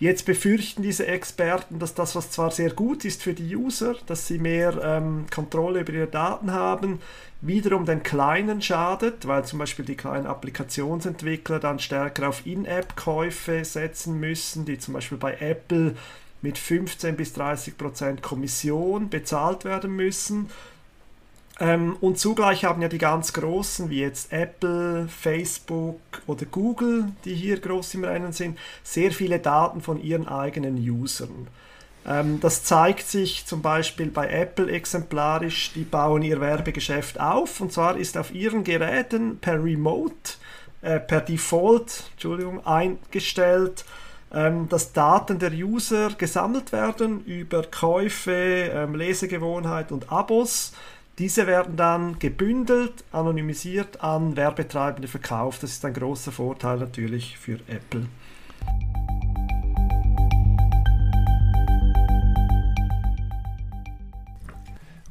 Jetzt 0.00 0.26
befürchten 0.26 0.82
diese 0.82 1.08
Experten, 1.08 1.80
dass 1.80 1.92
das, 1.92 2.14
was 2.14 2.30
zwar 2.30 2.52
sehr 2.52 2.70
gut 2.70 3.04
ist 3.04 3.22
für 3.22 3.34
die 3.34 3.56
User, 3.56 3.96
dass 4.06 4.28
sie 4.28 4.38
mehr 4.38 4.80
ähm, 4.80 5.26
Kontrolle 5.28 5.80
über 5.80 5.92
ihre 5.92 6.06
Daten 6.06 6.52
haben, 6.52 7.00
wiederum 7.40 7.84
den 7.84 8.04
Kleinen 8.04 8.62
schadet, 8.62 9.26
weil 9.26 9.44
zum 9.44 9.58
Beispiel 9.58 9.84
die 9.84 9.96
kleinen 9.96 10.26
Applikationsentwickler 10.26 11.58
dann 11.58 11.80
stärker 11.80 12.28
auf 12.28 12.46
In-App-Käufe 12.46 13.64
setzen 13.64 14.20
müssen, 14.20 14.64
die 14.64 14.78
zum 14.78 14.94
Beispiel 14.94 15.18
bei 15.18 15.36
Apple 15.40 15.96
mit 16.42 16.58
15 16.58 17.16
bis 17.16 17.32
30 17.32 17.76
Prozent 17.76 18.22
Kommission 18.22 19.08
bezahlt 19.08 19.64
werden 19.64 19.96
müssen. 19.96 20.48
Ähm, 21.60 21.96
und 22.00 22.18
zugleich 22.18 22.64
haben 22.64 22.82
ja 22.82 22.88
die 22.88 22.98
ganz 22.98 23.32
Großen, 23.32 23.90
wie 23.90 24.00
jetzt 24.00 24.32
Apple, 24.32 25.08
Facebook 25.08 26.00
oder 26.26 26.46
Google, 26.46 27.06
die 27.24 27.34
hier 27.34 27.58
groß 27.58 27.94
im 27.94 28.04
Rennen 28.04 28.32
sind, 28.32 28.58
sehr 28.84 29.10
viele 29.10 29.40
Daten 29.40 29.80
von 29.80 30.00
ihren 30.00 30.28
eigenen 30.28 30.76
Usern. 30.76 31.48
Ähm, 32.06 32.38
das 32.40 32.62
zeigt 32.62 33.08
sich 33.08 33.44
zum 33.46 33.60
Beispiel 33.60 34.06
bei 34.06 34.28
Apple 34.28 34.70
exemplarisch, 34.70 35.72
die 35.74 35.82
bauen 35.82 36.22
ihr 36.22 36.40
Werbegeschäft 36.40 37.20
auf 37.20 37.60
und 37.60 37.72
zwar 37.72 37.96
ist 37.96 38.16
auf 38.16 38.32
ihren 38.32 38.62
Geräten 38.62 39.38
per 39.38 39.62
Remote, 39.62 40.14
äh, 40.80 41.00
per 41.00 41.20
Default, 41.20 42.04
Entschuldigung, 42.12 42.64
eingestellt, 42.64 43.84
ähm, 44.32 44.68
dass 44.68 44.92
Daten 44.92 45.40
der 45.40 45.52
User 45.52 46.10
gesammelt 46.16 46.70
werden 46.70 47.24
über 47.24 47.62
Käufe, 47.62 48.32
ähm, 48.32 48.94
Lesegewohnheit 48.94 49.90
und 49.90 50.12
Abos 50.12 50.72
diese 51.18 51.48
werden 51.48 51.76
dann 51.76 52.18
gebündelt, 52.20 53.04
anonymisiert 53.10 54.02
an 54.02 54.36
Werbetreibende 54.36 55.08
verkauft. 55.08 55.64
Das 55.64 55.72
ist 55.72 55.84
ein 55.84 55.94
großer 55.94 56.30
Vorteil 56.30 56.78
natürlich 56.78 57.36
für 57.36 57.58
Apple. 57.66 58.06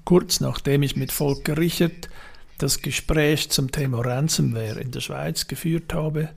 Kurz 0.06 0.40
nachdem 0.40 0.84
ich 0.84 0.96
mit 0.96 1.12
Volker 1.12 1.58
Richard 1.58 2.10
das 2.58 2.82
Gespräch 2.82 3.50
zum 3.50 3.72
Thema 3.72 4.00
Ransomware 4.00 4.80
in 4.80 4.92
der 4.92 5.02
Schweiz 5.02 5.48
geführt 5.48 5.94
habe, 5.94 6.30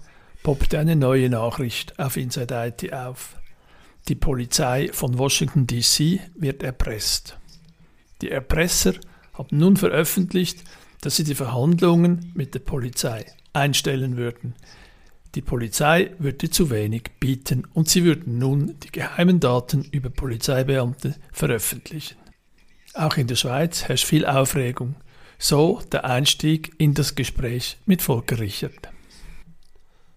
poppte 0.43 0.81
eine 0.81 0.97
neue 0.97 1.31
Nachricht 1.31 1.97
auf 2.01 2.17
Inside 2.17 2.75
IT 2.83 2.93
auf. 2.93 3.37
Die 4.09 4.17
Polizei 4.17 4.91
von 4.93 5.17
Washington 5.19 5.69
DC 5.69 6.19
wird 6.35 6.65
erpresst. 6.65 7.39
Die 8.21 8.31
Erpresser 8.31 8.95
haben 9.33 9.59
nun 9.59 9.77
veröffentlicht, 9.77 10.65
dass 11.01 11.17
sie 11.17 11.25
die 11.25 11.35
Verhandlungen 11.35 12.33
mit 12.35 12.55
der 12.55 12.61
Polizei 12.61 13.27
einstellen 13.53 14.17
würden. 14.17 14.55
Die 15.35 15.43
Polizei 15.43 16.11
würde 16.19 16.51
zu 16.51 16.71
wenig 16.71 17.05
bieten 17.21 17.67
und 17.73 17.89
sie 17.89 18.05
würden 18.05 18.39
nun 18.39 18.79
die 18.81 18.91
geheimen 18.91 19.39
Daten 19.39 19.85
über 19.93 20.11
Polizeibeamte 20.11 21.15
veröffentlichen. 21.33 22.17
Auch 22.95 23.17
in 23.17 23.29
der 23.29 23.37
Schweiz 23.37 23.85
herrscht 23.85 24.07
viel 24.07 24.27
Aufregung. 24.27 24.97
So 25.39 25.81
der 25.93 26.05
Einstieg 26.05 26.73
in 26.79 26.95
das 26.95 27.15
Gespräch 27.15 27.79
mit 27.87 28.03
Volker 28.03 28.41
Richard. 28.41 28.89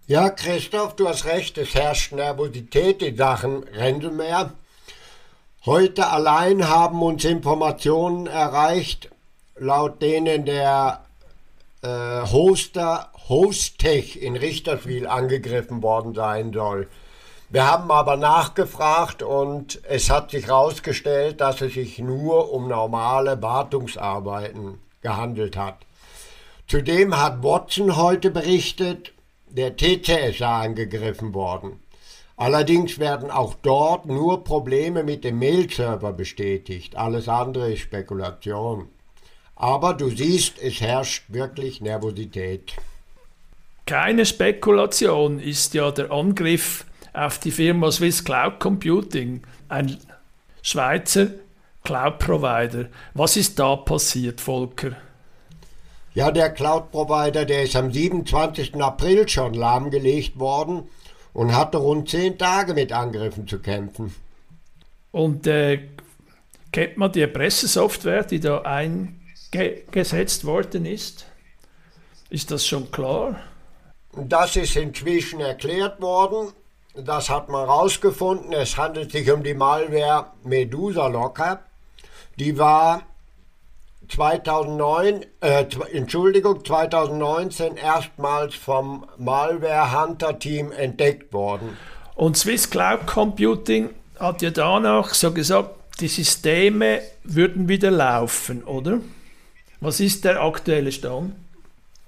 Ja, 0.06 0.28
Christoph, 0.28 0.96
du 0.96 1.08
hast 1.08 1.24
recht, 1.24 1.56
es 1.56 1.74
herrscht 1.74 2.12
Nervosität 2.12 3.00
in 3.00 3.16
Sachen 3.16 3.62
Rendelmeer. 3.62 4.52
Heute 5.66 6.08
allein 6.08 6.68
haben 6.68 7.00
uns 7.02 7.24
Informationen 7.24 8.26
erreicht, 8.26 9.08
laut 9.56 10.02
denen 10.02 10.44
der 10.44 11.00
äh, 11.80 11.88
Hoster 12.30 13.08
Hostech 13.30 14.20
in 14.20 14.36
Richterswil 14.36 15.06
angegriffen 15.06 15.82
worden 15.82 16.12
sein 16.12 16.52
soll. 16.52 16.86
Wir 17.48 17.66
haben 17.66 17.90
aber 17.90 18.18
nachgefragt 18.18 19.22
und 19.22 19.80
es 19.84 20.10
hat 20.10 20.32
sich 20.32 20.48
herausgestellt, 20.48 21.40
dass 21.40 21.62
es 21.62 21.72
sich 21.72 21.98
nur 21.98 22.52
um 22.52 22.68
normale 22.68 23.40
Wartungsarbeiten 23.40 24.80
gehandelt 25.00 25.56
hat. 25.56 25.78
Zudem 26.66 27.18
hat 27.18 27.42
Watson 27.42 27.96
heute 27.96 28.30
berichtet, 28.30 29.14
der 29.56 29.76
TCS 29.76 30.38
sei 30.38 30.46
angegriffen 30.46 31.32
worden. 31.32 31.80
Allerdings 32.36 32.98
werden 32.98 33.30
auch 33.30 33.54
dort 33.62 34.06
nur 34.06 34.42
Probleme 34.42 35.04
mit 35.04 35.22
dem 35.22 35.38
Mail-Server 35.38 36.12
bestätigt. 36.12 36.96
Alles 36.96 37.28
andere 37.28 37.72
ist 37.72 37.80
Spekulation. 37.80 38.88
Aber 39.54 39.94
du 39.94 40.08
siehst, 40.08 40.60
es 40.60 40.80
herrscht 40.80 41.24
wirklich 41.28 41.80
Nervosität. 41.80 42.74
Keine 43.86 44.26
Spekulation 44.26 45.38
ist 45.38 45.74
ja 45.74 45.92
der 45.92 46.10
Angriff 46.10 46.86
auf 47.12 47.38
die 47.38 47.52
Firma 47.52 47.92
Swiss 47.92 48.24
Cloud 48.24 48.58
Computing, 48.58 49.42
ein 49.68 49.96
Schweizer 50.62 51.28
Cloud 51.84 52.18
Provider. 52.18 52.86
Was 53.12 53.36
ist 53.36 53.58
da 53.58 53.76
passiert, 53.76 54.40
Volker? 54.40 54.96
Ja, 56.14 56.30
der 56.30 56.50
Cloud 56.50 56.92
Provider, 56.92 57.44
der 57.44 57.64
ist 57.64 57.74
am 57.74 57.92
27. 57.92 58.76
April 58.76 59.28
schon 59.28 59.52
lahmgelegt 59.52 60.38
worden 60.38 60.88
und 61.32 61.56
hatte 61.56 61.78
rund 61.78 62.08
zehn 62.08 62.38
Tage 62.38 62.72
mit 62.72 62.92
Angriffen 62.92 63.48
zu 63.48 63.58
kämpfen. 63.58 64.14
Und 65.10 65.48
äh, 65.48 65.88
kennt 66.70 66.96
man 66.98 67.10
die 67.10 67.26
Pressesoftware, 67.26 68.22
die 68.22 68.38
da 68.38 68.62
eingesetzt 68.62 70.44
worden 70.44 70.86
ist? 70.86 71.26
Ist 72.30 72.52
das 72.52 72.64
schon 72.64 72.92
klar? 72.92 73.40
Das 74.12 74.54
ist 74.54 74.76
inzwischen 74.76 75.40
erklärt 75.40 76.00
worden. 76.00 76.52
Das 76.94 77.28
hat 77.28 77.48
man 77.48 77.66
herausgefunden. 77.66 78.52
Es 78.52 78.76
handelt 78.76 79.10
sich 79.10 79.28
um 79.32 79.42
die 79.42 79.54
Malware 79.54 80.26
Medusa 80.44 81.08
Locker. 81.08 81.64
Die 82.38 82.56
war 82.56 83.02
2009, 84.08 85.24
äh, 85.40 85.66
Entschuldigung, 85.92 86.64
2019 86.64 87.76
erstmals 87.76 88.54
vom 88.54 89.06
Malware 89.18 90.00
Hunter 90.00 90.38
Team 90.38 90.72
entdeckt 90.72 91.32
worden. 91.32 91.76
Und 92.14 92.36
Swiss 92.36 92.70
Cloud 92.70 93.06
Computing 93.06 93.90
hat 94.18 94.42
ja 94.42 94.50
danach 94.50 95.14
so 95.14 95.32
gesagt, 95.32 95.70
die 96.00 96.08
Systeme 96.08 97.00
würden 97.22 97.68
wieder 97.68 97.90
laufen, 97.90 98.64
oder? 98.64 99.00
Was 99.80 100.00
ist 100.00 100.24
der 100.24 100.42
aktuelle 100.42 100.92
Stand? 100.92 101.34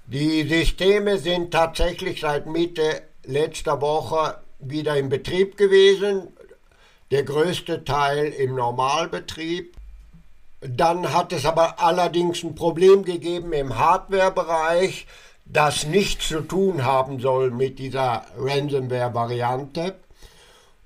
Die 0.07 0.47
Systeme 0.47 1.17
sind 1.17 1.51
tatsächlich 1.51 2.21
seit 2.21 2.47
Mitte 2.47 3.01
letzter 3.25 3.81
Woche 3.81 4.37
wieder 4.59 4.97
in 4.97 5.09
Betrieb 5.09 5.57
gewesen, 5.57 6.29
der 7.11 7.23
größte 7.23 7.83
Teil 7.83 8.27
im 8.27 8.55
Normalbetrieb. 8.55 9.76
Dann 10.61 11.13
hat 11.13 11.33
es 11.33 11.45
aber 11.45 11.79
allerdings 11.79 12.43
ein 12.43 12.55
Problem 12.55 13.03
gegeben 13.03 13.53
im 13.53 13.77
Hardware-Bereich, 13.77 15.05
das 15.45 15.85
nichts 15.85 16.27
zu 16.29 16.41
tun 16.41 16.83
haben 16.83 17.19
soll 17.19 17.51
mit 17.51 17.79
dieser 17.79 18.25
Ransomware-Variante. 18.37 19.95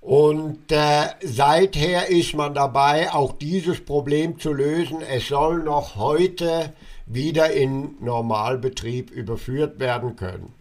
Und 0.02 0.72
äh, 0.72 1.10
seither 1.22 2.10
ist 2.10 2.34
man 2.34 2.54
dabei, 2.54 3.12
auch 3.14 3.34
dieses 3.34 3.84
Problem 3.86 4.40
zu 4.40 4.52
lösen. 4.52 5.02
Es 5.02 5.28
soll 5.28 5.64
noch 5.64 5.96
heute 5.96 6.74
wieder 7.06 7.52
in 7.52 7.96
Normalbetrieb 8.00 9.12
überführt 9.12 9.80
werden 9.80 10.16
können. 10.16 10.54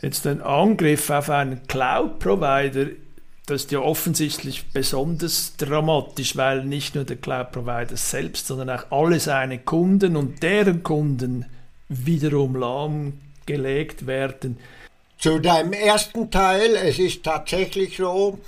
Jetzt 0.00 0.26
ein 0.26 0.42
Angriff 0.42 1.10
auf 1.10 1.30
einen 1.30 1.64
Cloud-Provider, 1.68 2.86
das 3.46 3.62
ist 3.62 3.72
ja 3.72 3.80
offensichtlich 3.80 4.66
besonders 4.72 5.56
dramatisch, 5.56 6.36
weil 6.36 6.64
nicht 6.64 6.94
nur 6.94 7.04
der 7.04 7.16
Cloud-Provider 7.16 7.96
selbst, 7.96 8.46
sondern 8.46 8.70
auch 8.70 8.90
alle 8.90 9.18
seine 9.18 9.58
Kunden 9.58 10.16
und 10.16 10.42
deren 10.42 10.82
Kunden 10.82 11.46
wiederum 11.88 12.54
lahmgelegt 12.54 14.06
werden. 14.06 14.58
Zu 15.18 15.38
deinem 15.38 15.72
ersten 15.72 16.30
Teil, 16.30 16.76
es 16.76 16.98
ist 16.98 17.24
tatsächlich 17.24 17.96
so, 17.96 18.38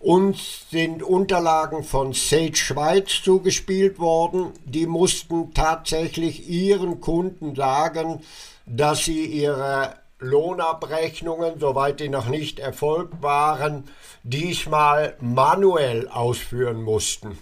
Uns 0.00 0.66
sind 0.70 1.02
Unterlagen 1.02 1.82
von 1.82 2.12
Sage 2.12 2.54
Schweiz 2.54 3.20
zugespielt 3.24 3.98
worden. 3.98 4.52
Die 4.64 4.86
mussten 4.86 5.52
tatsächlich 5.54 6.48
ihren 6.48 7.00
Kunden 7.00 7.56
sagen, 7.56 8.20
dass 8.64 9.04
sie 9.04 9.24
ihre 9.24 9.96
Lohnabrechnungen, 10.20 11.58
soweit 11.60 12.00
die 12.00 12.08
noch 12.08 12.28
nicht 12.28 12.58
erfolgt 12.58 13.22
waren, 13.22 13.84
diesmal 14.22 15.16
manuell 15.20 16.08
ausführen 16.08 16.82
mussten. 16.82 17.38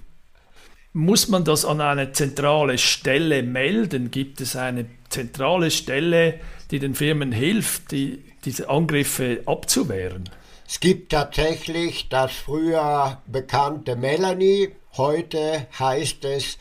Muss 0.92 1.28
man 1.28 1.44
das 1.44 1.64
an 1.64 1.80
eine 1.80 2.12
zentrale 2.12 2.78
Stelle 2.78 3.42
melden? 3.42 4.10
Gibt 4.10 4.40
es 4.40 4.56
eine 4.56 4.86
zentrale 5.10 5.70
Stelle, 5.70 6.40
die 6.70 6.78
den 6.78 6.94
Firmen 6.94 7.32
hilft, 7.32 7.90
die, 7.92 8.24
diese 8.44 8.70
Angriffe 8.70 9.42
abzuwehren? 9.46 10.30
Es 10.68 10.80
gibt 10.80 11.12
tatsächlich 11.12 12.08
das 12.08 12.32
früher 12.32 13.20
bekannte 13.26 13.94
Melanie, 13.94 14.70
heute 14.96 15.66
heißt 15.78 16.24
es 16.24 16.58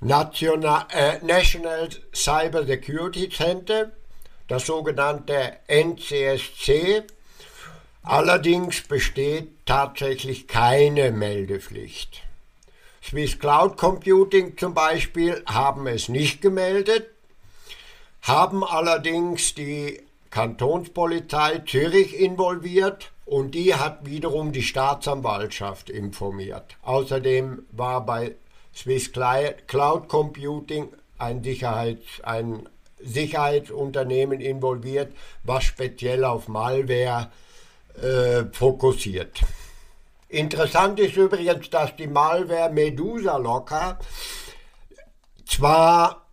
National, 0.00 0.86
äh, 0.90 1.24
National 1.24 1.88
Cyber 2.12 2.64
Security 2.66 3.28
Center, 3.28 3.92
das 4.48 4.66
sogenannte 4.66 5.58
NCSC. 5.66 7.02
Allerdings 8.02 8.82
besteht 8.82 9.50
tatsächlich 9.64 10.46
keine 10.46 11.10
Meldepflicht. 11.10 12.22
Swiss 13.02 13.38
Cloud 13.38 13.76
Computing 13.76 14.56
zum 14.56 14.74
Beispiel 14.74 15.42
haben 15.46 15.86
es 15.86 16.08
nicht 16.08 16.40
gemeldet, 16.40 17.10
haben 18.22 18.64
allerdings 18.64 19.54
die 19.54 20.02
Kantonspolizei 20.30 21.62
Zürich 21.66 22.18
involviert 22.18 23.12
und 23.26 23.54
die 23.54 23.74
hat 23.74 24.06
wiederum 24.06 24.52
die 24.52 24.62
Staatsanwaltschaft 24.62 25.90
informiert. 25.90 26.76
Außerdem 26.82 27.66
war 27.72 28.04
bei 28.04 28.34
Swiss 28.74 29.12
Cloud 29.12 30.08
Computing 30.08 30.88
ein, 31.18 31.42
Sicherheits-, 31.42 32.22
ein 32.22 32.68
Sicherheitsunternehmen 33.04 34.40
involviert, 34.40 35.12
was 35.42 35.64
speziell 35.64 36.24
auf 36.24 36.48
Malware 36.48 37.30
äh, 38.00 38.44
fokussiert. 38.52 39.42
Interessant 40.28 40.98
ist 40.98 41.16
übrigens, 41.16 41.70
dass 41.70 41.94
die 41.96 42.08
Malware 42.08 42.72
Medusa 42.72 43.36
Locker 43.36 43.98
zwar 45.46 46.26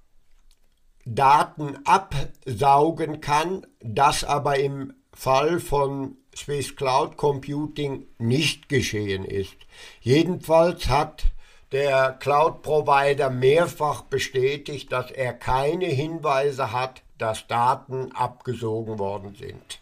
Daten 1.05 1.77
absaugen 1.85 3.21
kann, 3.21 3.67
das 3.79 4.23
aber 4.23 4.59
im 4.59 4.93
Fall 5.13 5.59
von 5.59 6.17
Swiss 6.35 6.75
Cloud 6.75 7.17
Computing 7.17 8.07
nicht 8.17 8.69
geschehen 8.69 9.25
ist. 9.25 9.55
Jedenfalls 9.99 10.87
hat 10.87 11.25
der 11.71 12.17
Cloud-Provider 12.19 13.29
mehrfach 13.29 14.01
bestätigt, 14.03 14.91
dass 14.91 15.09
er 15.11 15.33
keine 15.33 15.85
Hinweise 15.85 16.71
hat, 16.71 17.01
dass 17.17 17.47
Daten 17.47 18.11
abgesogen 18.13 18.99
worden 18.99 19.35
sind. 19.35 19.79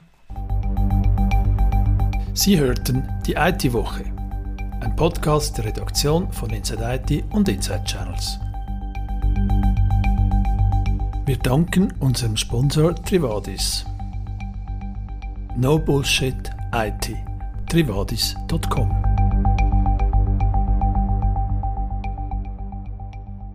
Sie 2.34 2.60
hörten 2.60 3.08
die 3.26 3.34
IT-Woche, 3.34 4.04
ein 4.82 4.96
Podcast 4.96 5.58
der 5.58 5.66
Redaktion 5.66 6.32
von 6.32 6.52
Inside 6.52 7.02
IT 7.10 7.24
und 7.32 7.50
Inside 7.50 7.84
Channels. 7.86 8.40
Wir 11.26 11.38
danken 11.38 11.94
unserem 12.00 12.38
Sponsor 12.38 12.96
Trivadis. 12.96 13.86
No 15.56 15.78
Bullshit 15.78 16.50
IT. 16.74 17.16
Trivadis.com 17.68 19.09